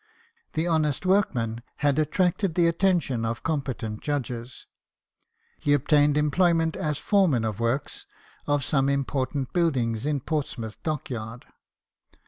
[0.53, 4.65] The honest workman had attracted the attention of competent judges.
[5.59, 8.07] He obtained employment as foreman of works
[8.47, 11.45] of some important buildings in Portsmouth Dockyard.